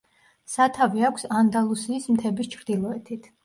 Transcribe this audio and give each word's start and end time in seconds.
სათავე 0.53 1.05
აქვს 1.11 1.29
ანდალუსიის 1.41 2.11
მთების 2.17 2.53
ჩრდილოეთით. 2.59 3.35